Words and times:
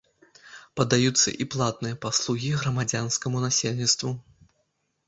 Падаюцца 0.79 1.33
і 1.45 1.47
платныя 1.57 1.99
паслугі 2.07 2.51
грамадзянскаму 2.63 3.37
насельніцтву. 3.49 4.17